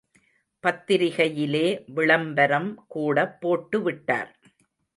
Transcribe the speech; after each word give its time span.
பத்திரிகையிலே 0.63 1.67
விளம்பரம் 1.93 2.85
கூட 2.87 3.37
போட்டுவிட்டார். 3.41 4.31